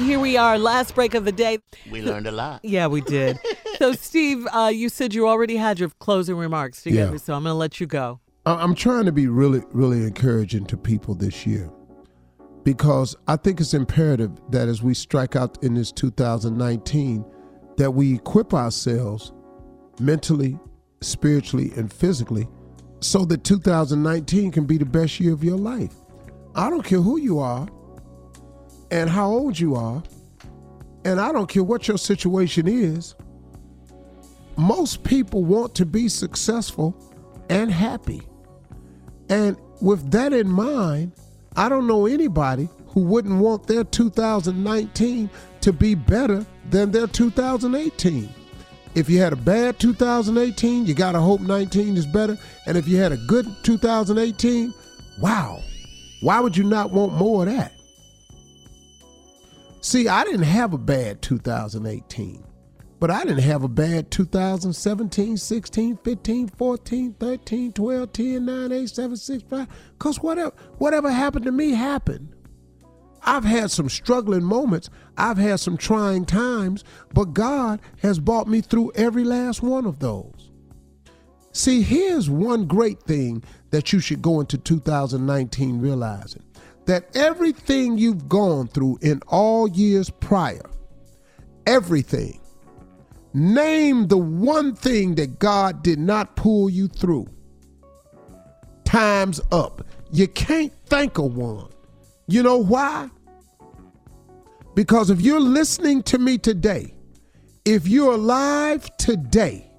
Here 0.00 0.18
we 0.18 0.36
are, 0.36 0.58
last 0.58 0.94
break 0.94 1.14
of 1.14 1.24
the 1.24 1.32
day. 1.32 1.58
We 1.90 2.02
learned 2.02 2.26
a 2.26 2.32
lot. 2.32 2.64
Yeah, 2.64 2.86
we 2.86 3.00
did. 3.02 3.38
so, 3.78 3.92
Steve, 4.08 4.46
uh, 4.52 4.70
you 4.72 4.88
said 4.88 5.14
you 5.14 5.28
already 5.28 5.56
had 5.56 5.78
your 5.78 5.90
closing 6.00 6.36
remarks 6.36 6.82
together, 6.82 7.12
Yeah. 7.12 7.18
so 7.18 7.34
I'm 7.34 7.42
going 7.44 7.52
to 7.52 7.56
let 7.58 7.80
you 7.80 7.86
go. 7.86 8.20
I- 8.46 8.54
I'm 8.54 8.74
trying 8.74 9.04
to 9.04 9.12
be 9.12 9.26
really, 9.28 9.62
really 9.72 10.02
encouraging 10.04 10.64
to 10.66 10.76
people 10.76 11.14
this 11.14 11.46
year 11.46 11.70
because 12.64 13.14
I 13.28 13.36
think 13.36 13.60
it's 13.60 13.74
imperative 13.74 14.32
that 14.50 14.68
as 14.68 14.82
we 14.82 14.94
strike 14.94 15.36
out 15.36 15.62
in 15.62 15.74
this 15.74 15.92
2019, 15.92 17.24
that 17.76 17.90
we 17.90 18.14
equip 18.14 18.52
ourselves 18.54 19.32
mentally, 20.00 20.58
spiritually, 21.02 21.72
and 21.76 21.92
physically 21.92 22.48
so 23.00 23.24
that 23.26 23.44
2019 23.44 24.50
can 24.50 24.64
be 24.64 24.76
the 24.78 24.84
best 24.84 25.20
year 25.20 25.32
of 25.32 25.44
your 25.44 25.56
life. 25.56 25.94
I 26.54 26.68
don't 26.68 26.84
care 26.84 27.00
who 27.00 27.18
you 27.18 27.38
are 27.38 27.68
and 28.90 29.08
how 29.08 29.28
old 29.28 29.58
you 29.58 29.74
are, 29.74 30.02
and 31.04 31.20
I 31.20 31.32
don't 31.32 31.48
care 31.48 31.64
what 31.64 31.88
your 31.88 31.98
situation 31.98 32.66
is. 32.68 33.14
Most 34.56 35.04
people 35.04 35.44
want 35.44 35.74
to 35.76 35.86
be 35.86 36.08
successful 36.08 36.94
and 37.48 37.70
happy. 37.70 38.22
And 39.28 39.56
with 39.80 40.10
that 40.10 40.32
in 40.32 40.48
mind, 40.48 41.12
I 41.56 41.68
don't 41.68 41.86
know 41.86 42.06
anybody 42.06 42.68
who 42.88 43.04
wouldn't 43.04 43.40
want 43.40 43.66
their 43.66 43.84
2019 43.84 45.30
to 45.60 45.72
be 45.72 45.94
better 45.94 46.44
than 46.68 46.90
their 46.90 47.06
2018. 47.06 48.28
If 48.94 49.08
you 49.08 49.20
had 49.20 49.32
a 49.32 49.36
bad 49.36 49.78
2018, 49.78 50.84
you 50.84 50.94
got 50.94 51.12
to 51.12 51.20
hope 51.20 51.40
19 51.40 51.96
is 51.96 52.06
better. 52.06 52.36
And 52.66 52.76
if 52.76 52.88
you 52.88 52.96
had 52.96 53.12
a 53.12 53.16
good 53.16 53.46
2018, 53.62 54.74
wow, 55.20 55.60
why 56.22 56.40
would 56.40 56.56
you 56.56 56.64
not 56.64 56.90
want 56.90 57.12
more 57.12 57.46
of 57.46 57.54
that? 57.54 57.72
See, 59.82 60.08
I 60.08 60.24
didn't 60.24 60.42
have 60.42 60.74
a 60.74 60.78
bad 60.78 61.22
2018, 61.22 62.44
but 62.98 63.10
I 63.10 63.24
didn't 63.24 63.38
have 63.38 63.62
a 63.64 63.68
bad 63.68 64.10
2017, 64.10 65.38
16, 65.38 65.96
15, 65.96 66.48
14, 66.48 67.14
13, 67.14 67.72
12, 67.72 68.12
10, 68.12 68.44
9, 68.44 68.72
8, 68.72 68.90
7, 68.90 69.16
6, 69.16 69.42
5. 69.48 69.68
Because 69.98 70.22
whatever, 70.22 70.52
whatever 70.76 71.10
happened 71.10 71.46
to 71.46 71.52
me 71.52 71.70
happened. 71.70 72.34
I've 73.22 73.44
had 73.44 73.70
some 73.70 73.88
struggling 73.88 74.44
moments. 74.44 74.90
I've 75.16 75.38
had 75.38 75.60
some 75.60 75.78
trying 75.78 76.26
times, 76.26 76.84
but 77.14 77.32
God 77.32 77.80
has 78.02 78.18
brought 78.18 78.48
me 78.48 78.60
through 78.60 78.92
every 78.94 79.24
last 79.24 79.62
one 79.62 79.86
of 79.86 79.98
those. 79.98 80.50
See, 81.52 81.80
here's 81.80 82.28
one 82.28 82.66
great 82.66 83.02
thing 83.02 83.42
that 83.70 83.92
you 83.92 84.00
should 84.00 84.20
go 84.20 84.40
into 84.40 84.58
2019 84.58 85.80
realizing 85.80 86.42
that 86.90 87.14
everything 87.14 87.96
you've 87.96 88.28
gone 88.28 88.66
through 88.66 88.98
in 89.00 89.22
all 89.28 89.68
years 89.68 90.10
prior, 90.10 90.68
everything, 91.64 92.40
name 93.32 94.08
the 94.08 94.18
one 94.18 94.74
thing 94.74 95.14
that 95.14 95.38
God 95.38 95.84
did 95.84 96.00
not 96.00 96.34
pull 96.34 96.68
you 96.68 96.88
through. 96.88 97.28
Time's 98.84 99.40
up. 99.52 99.86
You 100.10 100.26
can't 100.26 100.72
think 100.86 101.18
of 101.18 101.36
one. 101.36 101.68
You 102.26 102.42
know 102.42 102.56
why? 102.56 103.08
Because 104.74 105.10
if 105.10 105.20
you're 105.20 105.38
listening 105.38 106.02
to 106.04 106.18
me 106.18 106.38
today, 106.38 106.92
if 107.64 107.86
you're 107.86 108.14
alive 108.14 108.90
today, 108.96 109.70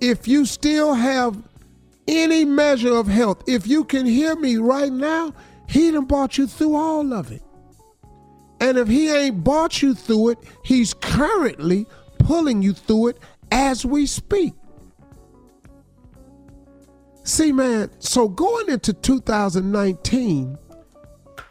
if 0.00 0.28
you 0.28 0.46
still 0.46 0.94
have 0.94 1.42
any 2.06 2.44
measure 2.44 2.94
of 2.94 3.08
health, 3.08 3.42
if 3.48 3.66
you 3.66 3.82
can 3.82 4.06
hear 4.06 4.36
me 4.36 4.58
right 4.58 4.92
now, 4.92 5.34
he 5.68 5.90
done 5.90 6.04
bought 6.06 6.38
you 6.38 6.46
through 6.46 6.76
all 6.76 7.12
of 7.12 7.32
it. 7.32 7.42
And 8.60 8.78
if 8.78 8.88
he 8.88 9.10
ain't 9.10 9.42
bought 9.42 9.82
you 9.82 9.94
through 9.94 10.30
it, 10.30 10.38
he's 10.64 10.94
currently 10.94 11.86
pulling 12.18 12.62
you 12.62 12.72
through 12.72 13.08
it 13.08 13.18
as 13.50 13.84
we 13.84 14.06
speak. 14.06 14.54
See, 17.24 17.52
man, 17.52 17.90
so 17.98 18.28
going 18.28 18.68
into 18.68 18.92
2019, 18.92 20.58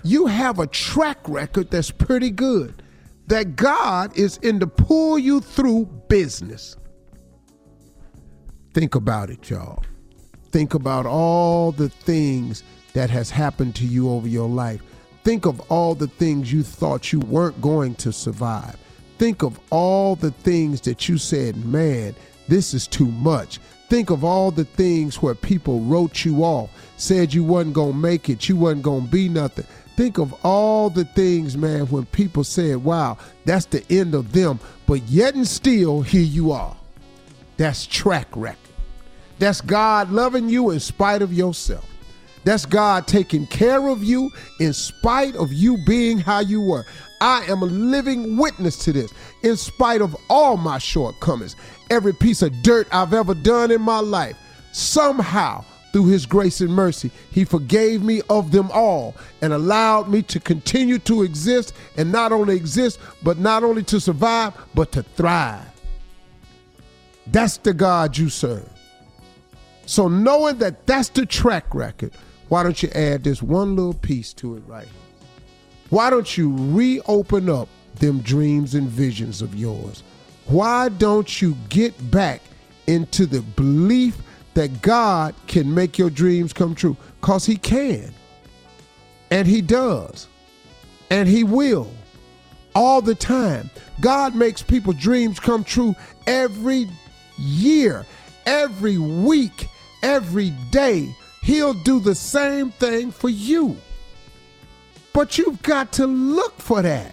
you 0.04 0.26
have 0.26 0.60
a 0.60 0.68
track 0.68 1.18
record 1.28 1.70
that's 1.70 1.92
pretty 1.92 2.32
good. 2.32 2.82
That 3.28 3.56
God 3.56 4.18
is 4.18 4.38
in 4.38 4.60
to 4.60 4.68
pull 4.68 5.18
you 5.18 5.40
through 5.40 5.86
business. 6.10 6.76
Think 8.74 8.96
about 8.96 9.30
it, 9.30 9.50
y'all. 9.50 9.84
Think 10.52 10.74
about 10.74 11.06
all 11.06 11.72
the 11.72 11.90
things 11.90 12.64
that 12.94 13.10
has 13.10 13.30
happened 13.30 13.76
to 13.76 13.86
you 13.86 14.10
over 14.10 14.28
your 14.28 14.50
life. 14.50 14.82
Think 15.24 15.46
of 15.46 15.60
all 15.72 15.96
the 15.96 16.08
things 16.08 16.52
you 16.52 16.64
thought 16.64 17.14
you 17.14 17.20
weren't 17.22 17.62
going 17.62 17.96
to 17.96 18.12
survive. 18.12 18.76
Think 19.18 19.44
of 19.44 19.60
all 19.70 20.16
the 20.16 20.32
things 20.32 20.82
that 20.82 21.08
you 21.08 21.18
said, 21.18 21.64
man, 21.64 22.16
this 22.48 22.74
is 22.74 22.88
too 22.88 23.06
much. 23.06 23.60
Think 23.88 24.10
of 24.10 24.24
all 24.24 24.52
the 24.52 24.66
things 24.66 25.22
where 25.22 25.36
people 25.36 25.82
wrote 25.82 26.26
you 26.26 26.44
off, 26.44 26.70
said 26.98 27.34
you 27.34 27.44
wasn't 27.44 27.76
going 27.76 27.92
to 27.92 27.98
make 27.98 28.30
it, 28.30 28.50
you 28.50 28.56
wasn't 28.56 28.84
going 28.84 29.06
to 29.06 29.12
be 29.12 29.30
nothing. 29.30 29.66
Think 29.96 30.18
of 30.18 30.34
all 30.44 30.90
the 30.90 31.06
things, 31.06 31.56
man, 31.56 31.86
when 31.88 32.06
people 32.08 32.44
said, 32.44 32.84
wow, 32.84 33.18
that's 33.46 33.66
the 33.66 33.86
end 33.90 34.16
of 34.16 34.34
them. 34.34 34.60
But 34.88 35.04
yet 35.04 35.36
and 35.36 35.48
still, 35.48 36.02
here 36.02 36.22
you 36.22 36.52
are. 36.52 36.76
That's 37.58 37.86
track 37.86 38.28
record. 38.36 38.71
That's 39.42 39.60
God 39.60 40.12
loving 40.12 40.50
you 40.50 40.70
in 40.70 40.80
spite 40.80 41.24
of 41.24 41.34
yourself. 41.34 41.90
That's 42.44 42.68
God 42.68 43.08
taking 43.08 43.48
care 43.48 43.88
of 43.88 44.04
you 44.04 44.30
in 44.60 44.72
spite 44.72 45.36
of 45.36 45.52
you 45.52 45.80
being 45.84 46.20
how 46.20 46.42
you 46.42 46.62
were. 46.62 46.86
I 47.22 47.46
am 47.46 47.64
a 47.64 47.66
living 47.66 48.38
witness 48.38 48.78
to 48.86 48.94
this, 48.94 49.12
in 49.42 49.58
spite 49.58 50.02
of 50.02 50.16
all 50.30 50.58
my 50.58 50.78
shortcomings, 50.78 51.56
every 51.90 52.14
piece 52.14 52.44
of 52.44 52.54
dirt 52.62 52.88
I've 52.92 53.16
ever 53.16 53.34
done 53.34 53.72
in 53.72 53.82
my 53.82 54.00
life. 54.00 54.38
Somehow, 54.74 55.66
through 55.92 56.10
His 56.10 56.28
grace 56.28 56.62
and 56.62 56.72
mercy, 56.72 57.10
He 57.32 57.44
forgave 57.44 58.04
me 58.04 58.22
of 58.30 58.52
them 58.52 58.70
all 58.72 59.16
and 59.42 59.54
allowed 59.54 60.08
me 60.08 60.22
to 60.22 60.40
continue 60.40 61.00
to 61.00 61.24
exist 61.24 61.74
and 61.98 62.12
not 62.12 62.32
only 62.32 62.56
exist, 62.56 63.00
but 63.24 63.40
not 63.40 63.64
only 63.64 63.82
to 63.86 64.00
survive, 64.00 64.54
but 64.76 64.92
to 64.92 65.02
thrive. 65.02 65.66
That's 67.26 67.58
the 67.58 67.74
God 67.74 68.16
you 68.16 68.30
serve. 68.30 68.70
So, 69.92 70.08
knowing 70.08 70.58
that 70.60 70.88
that's 70.88 71.10
the 71.10 71.26
track 71.26 71.76
record, 71.76 72.14
why 72.48 72.64
don't 72.64 72.82
you 72.82 72.88
add 72.96 73.26
this 73.26 73.44
one 73.44 73.76
little 73.76 73.94
piece 73.94 74.32
to 74.36 74.56
it 74.56 74.64
right? 74.66 74.88
Why 75.90 76.10
don't 76.10 76.38
you 76.38 76.56
reopen 76.58 77.50
up 77.50 77.68
them 77.96 78.22
dreams 78.22 78.74
and 78.74 78.88
visions 78.88 79.42
of 79.42 79.54
yours? 79.54 80.04
Why 80.46 80.88
don't 80.88 81.42
you 81.42 81.58
get 81.68 82.10
back 82.10 82.40
into 82.88 83.26
the 83.26 83.42
belief 83.42 84.18
that 84.54 84.82
God 84.82 85.36
can 85.48 85.76
make 85.76 85.98
your 85.98 86.10
dreams 86.10 86.54
come 86.54 86.74
true? 86.74 86.96
Because 87.20 87.46
He 87.46 87.58
can. 87.58 88.14
And 89.30 89.46
He 89.46 89.62
does. 89.62 90.30
And 91.10 91.28
He 91.28 91.44
will. 91.44 91.92
All 92.76 93.02
the 93.02 93.14
time. 93.14 93.70
God 94.00 94.36
makes 94.36 94.62
people's 94.62 94.96
dreams 94.96 95.38
come 95.38 95.66
true 95.66 95.96
every 96.28 96.88
year, 97.38 98.06
every 98.46 98.98
week, 98.98 99.68
every 100.04 100.52
day. 100.72 101.16
He'll 101.42 101.74
do 101.74 102.00
the 102.00 102.16
same 102.16 102.72
thing 102.72 103.12
for 103.12 103.30
you. 103.30 103.78
But 105.14 105.38
you've 105.38 105.62
got 105.64 105.92
to 105.94 106.08
look 106.08 106.58
for 106.60 106.82
that. 106.82 107.12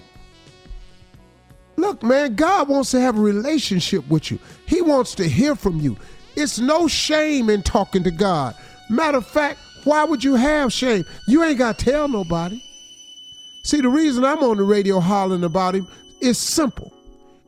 Look, 1.76 2.02
man, 2.02 2.34
God 2.34 2.68
wants 2.68 2.90
to 2.90 3.00
have 3.00 3.16
a 3.16 3.20
relationship 3.20 4.06
with 4.08 4.30
you. 4.30 4.38
He 4.66 4.82
wants 4.82 5.14
to 5.16 5.28
hear 5.28 5.54
from 5.54 5.80
you. 5.80 5.96
It's 6.36 6.58
no 6.58 6.88
shame 6.88 7.48
in 7.50 7.62
talking 7.62 8.02
to 8.04 8.10
God. 8.10 8.54
Matter 8.90 9.18
of 9.18 9.26
fact, 9.26 9.58
why 9.84 10.04
would 10.04 10.22
you 10.22 10.34
have 10.34 10.72
shame? 10.72 11.04
You 11.26 11.42
ain't 11.42 11.58
got 11.58 11.78
to 11.78 11.84
tell 11.84 12.08
nobody. 12.08 12.62
See, 13.62 13.80
the 13.80 13.88
reason 13.88 14.24
I'm 14.24 14.42
on 14.42 14.56
the 14.56 14.62
radio 14.62 14.98
hollering 15.00 15.44
about 15.44 15.74
him 15.74 15.86
is 16.20 16.38
simple. 16.38 16.92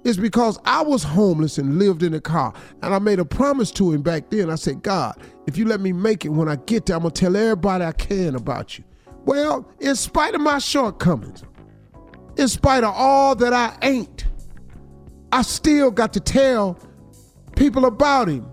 It's 0.03 0.19
because 0.19 0.59
I 0.65 0.83
was 0.83 1.03
homeless 1.03 1.59
and 1.59 1.79
lived 1.79 2.03
in 2.03 2.15
a 2.15 2.21
car. 2.21 2.55
And 2.83 2.95
I 2.95 2.99
made 2.99 3.19
a 3.19 3.25
promise 3.25 3.71
to 3.73 3.93
him 3.93 4.03
back 4.03 4.31
then. 4.31 4.51
I 4.51 4.55
said, 4.55 4.83
God, 4.83 5.21
if 5.47 5.59
you 5.59 5.67
let 5.67 5.81
me 5.81 5.93
make 5.93 6.25
it 6.25 6.31
when 6.31 6.49
I 6.49 6.57
get 6.57 6.87
there, 6.87 6.97
I'm 6.97 7.03
going 7.03 7.13
to 7.13 7.21
tell 7.21 7.37
everybody 7.37 7.85
I 7.85 7.93
can 7.93 8.35
about 8.35 8.79
you. 8.79 8.85
Well, 9.25 9.71
in 9.81 9.95
spite 9.97 10.35
of 10.35 10.41
my 10.41 10.59
shortcomings, 10.59 11.43
in 12.37 12.49
spite 12.49 12.85
of 12.85 12.95
all 12.97 13.35
that 13.37 13.53
I 13.53 13.77
ain't, 13.83 14.25
I 15.33 15.43
still 15.43 15.91
got 15.91 16.15
to 16.15 16.21
tell 16.21 16.79
people 17.55 17.85
about 17.85 18.29
him. 18.29 18.51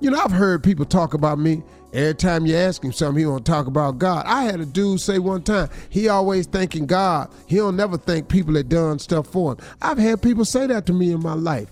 You 0.00 0.10
know, 0.10 0.20
I've 0.20 0.32
heard 0.32 0.62
people 0.62 0.84
talk 0.84 1.14
about 1.14 1.38
me. 1.38 1.62
Every 1.92 2.14
time 2.14 2.46
you 2.46 2.56
ask 2.56 2.82
him 2.82 2.92
something, 2.92 3.18
he 3.18 3.24
don't 3.24 3.44
talk 3.44 3.66
about 3.66 3.98
God. 3.98 4.24
I 4.26 4.44
had 4.44 4.60
a 4.60 4.66
dude 4.66 5.00
say 5.00 5.18
one 5.18 5.42
time, 5.42 5.68
he 5.90 6.08
always 6.08 6.46
thanking 6.46 6.86
God. 6.86 7.30
He 7.46 7.56
don't 7.56 7.76
never 7.76 7.98
thank 7.98 8.28
people 8.28 8.54
that 8.54 8.70
done 8.70 8.98
stuff 8.98 9.26
for 9.26 9.52
him. 9.52 9.58
I've 9.82 9.98
had 9.98 10.22
people 10.22 10.46
say 10.46 10.66
that 10.66 10.86
to 10.86 10.94
me 10.94 11.12
in 11.12 11.22
my 11.22 11.34
life. 11.34 11.70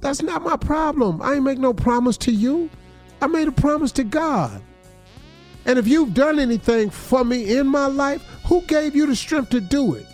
That's 0.00 0.22
not 0.22 0.42
my 0.42 0.56
problem. 0.56 1.20
I 1.20 1.34
ain't 1.34 1.44
make 1.44 1.58
no 1.58 1.74
promise 1.74 2.16
to 2.18 2.32
you. 2.32 2.70
I 3.20 3.26
made 3.26 3.48
a 3.48 3.52
promise 3.52 3.92
to 3.92 4.04
God. 4.04 4.62
And 5.66 5.78
if 5.78 5.86
you've 5.86 6.14
done 6.14 6.38
anything 6.38 6.88
for 6.88 7.22
me 7.22 7.58
in 7.58 7.66
my 7.66 7.86
life, 7.86 8.22
who 8.46 8.62
gave 8.62 8.96
you 8.96 9.06
the 9.06 9.14
strength 9.14 9.50
to 9.50 9.60
do 9.60 9.94
it? 9.94 10.06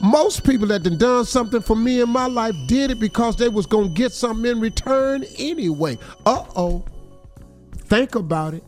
Most 0.00 0.44
people 0.44 0.66
that 0.68 0.82
done 0.82 0.98
done 0.98 1.24
something 1.24 1.62
for 1.62 1.74
me 1.74 2.02
in 2.02 2.10
my 2.10 2.26
life 2.26 2.54
did 2.66 2.90
it 2.90 3.00
because 3.00 3.36
they 3.36 3.48
was 3.48 3.64
gonna 3.64 3.88
get 3.88 4.12
something 4.12 4.48
in 4.48 4.60
return 4.60 5.24
anyway. 5.38 5.98
Uh-oh. 6.26 6.84
Think 7.88 8.14
about 8.14 8.54
it. 8.54 8.64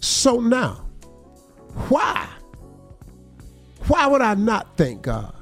So 0.00 0.40
now, 0.40 0.88
why? 1.88 2.28
Why 3.86 4.06
would 4.06 4.20
I 4.20 4.34
not 4.34 4.76
thank 4.76 5.02
God? 5.02 5.34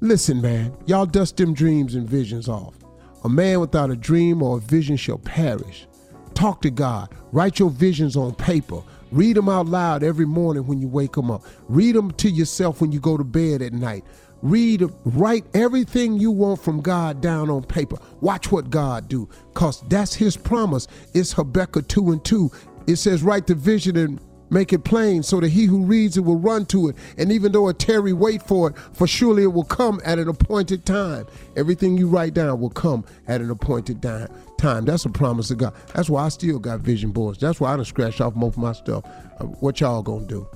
Listen, 0.00 0.42
man, 0.42 0.76
y'all 0.86 1.06
dust 1.06 1.36
them 1.36 1.54
dreams 1.54 1.94
and 1.94 2.08
visions 2.08 2.48
off. 2.48 2.74
A 3.22 3.28
man 3.28 3.60
without 3.60 3.90
a 3.90 3.96
dream 3.96 4.42
or 4.42 4.58
a 4.58 4.60
vision 4.60 4.96
shall 4.96 5.18
perish. 5.18 5.86
Talk 6.34 6.60
to 6.62 6.70
God. 6.70 7.08
Write 7.32 7.58
your 7.58 7.70
visions 7.70 8.16
on 8.16 8.34
paper. 8.34 8.82
Read 9.12 9.36
them 9.36 9.48
out 9.48 9.66
loud 9.66 10.02
every 10.02 10.26
morning 10.26 10.66
when 10.66 10.80
you 10.80 10.88
wake 10.88 11.12
them 11.12 11.30
up. 11.30 11.44
Read 11.68 11.94
them 11.94 12.10
to 12.12 12.28
yourself 12.28 12.80
when 12.80 12.90
you 12.90 12.98
go 12.98 13.16
to 13.16 13.24
bed 13.24 13.62
at 13.62 13.72
night. 13.72 14.04
Read, 14.44 14.84
write 15.04 15.44
everything 15.54 16.18
you 16.18 16.30
want 16.30 16.60
from 16.60 16.80
God 16.80 17.20
down 17.20 17.50
on 17.50 17.64
paper. 17.64 17.96
Watch 18.20 18.52
what 18.52 18.70
God 18.70 19.08
do, 19.08 19.28
cause 19.54 19.82
that's 19.88 20.14
His 20.14 20.36
promise. 20.36 20.86
It's 21.14 21.32
Habakkuk 21.32 21.88
two 21.88 22.12
and 22.12 22.24
two. 22.24 22.52
It 22.86 22.96
says, 22.96 23.22
write 23.22 23.46
the 23.46 23.54
vision 23.54 23.96
and 23.96 24.20
Make 24.50 24.72
it 24.72 24.84
plain 24.84 25.24
so 25.24 25.40
that 25.40 25.48
he 25.48 25.64
who 25.64 25.84
reads 25.84 26.16
it 26.16 26.20
will 26.20 26.38
run 26.38 26.66
to 26.66 26.88
it. 26.88 26.96
And 27.18 27.32
even 27.32 27.50
though 27.50 27.68
a 27.68 27.74
tarry, 27.74 28.12
wait 28.12 28.40
for 28.40 28.70
it, 28.70 28.76
for 28.92 29.06
surely 29.06 29.42
it 29.42 29.52
will 29.52 29.64
come 29.64 30.00
at 30.04 30.20
an 30.20 30.28
appointed 30.28 30.84
time. 30.84 31.26
Everything 31.56 31.96
you 31.96 32.06
write 32.06 32.34
down 32.34 32.60
will 32.60 32.70
come 32.70 33.04
at 33.26 33.40
an 33.40 33.50
appointed 33.50 34.00
time. 34.00 34.28
Time. 34.58 34.84
That's 34.84 35.06
a 35.06 35.10
promise 35.10 35.50
of 35.50 35.58
God. 35.58 35.74
That's 35.94 36.08
why 36.08 36.24
I 36.24 36.28
still 36.28 36.60
got 36.60 36.80
vision 36.80 37.10
boards. 37.10 37.38
That's 37.38 37.58
why 37.58 37.72
I 37.72 37.76
don't 37.76 37.84
scratch 37.84 38.20
off 38.20 38.36
most 38.36 38.56
of 38.56 38.62
my 38.62 38.72
stuff. 38.72 39.04
Uh, 39.40 39.44
what 39.44 39.80
y'all 39.80 40.02
gonna 40.02 40.26
do? 40.26 40.46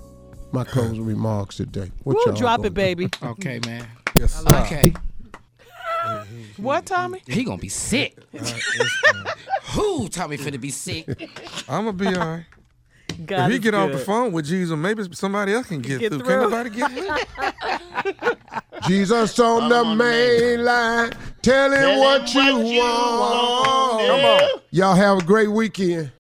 My 0.52 0.64
closing 0.64 1.04
remarks 1.04 1.56
today. 1.56 1.90
What 2.04 2.16
We'll 2.16 2.26
y'all 2.28 2.34
drop 2.36 2.64
it, 2.64 2.74
baby. 2.74 3.08
Okay, 3.22 3.60
man. 3.66 3.86
Yes, 4.14 4.34
sir. 4.34 4.56
Okay. 4.64 4.94
What, 6.56 6.86
Tommy? 6.86 7.22
He 7.26 7.44
gonna 7.44 7.58
be 7.58 7.68
sick. 7.68 8.16
Who 9.72 10.08
Tommy 10.08 10.38
finna 10.38 10.60
be 10.60 10.70
sick? 10.70 11.06
I'm 11.68 11.84
gonna 11.84 11.92
be 11.92 12.06
all 12.06 12.14
right. 12.14 12.44
God 13.26 13.46
if 13.46 13.50
he 13.50 13.56
is 13.56 13.60
get 13.60 13.74
off 13.74 13.90
the 13.90 13.98
phone 13.98 14.32
with 14.32 14.46
Jesus, 14.46 14.76
maybe 14.76 15.02
somebody 15.12 15.52
else 15.52 15.66
can 15.66 15.80
get, 15.80 16.00
Get 16.00 16.12
through. 16.12 16.20
through. 16.20 16.28
Can 16.28 16.40
nobody 16.50 16.70
get 16.70 16.92
through? 18.12 18.30
Jesus 18.86 19.38
on 19.40 19.68
the 19.68 19.84
main 19.84 20.64
line, 20.64 21.12
tell 21.42 21.72
him 21.72 21.98
what 21.98 22.32
you 22.32 22.58
want. 22.58 24.06
Come 24.06 24.24
on. 24.24 24.60
Y'all 24.70 24.94
have 24.94 25.18
a 25.18 25.24
great 25.24 25.50
weekend. 25.50 26.12